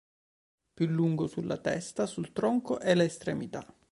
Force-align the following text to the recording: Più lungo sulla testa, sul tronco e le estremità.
Più 0.73 0.87
lungo 0.87 1.27
sulla 1.27 1.57
testa, 1.59 2.07
sul 2.07 2.31
tronco 2.33 2.79
e 2.79 2.95
le 2.95 3.03
estremità. 3.03 3.63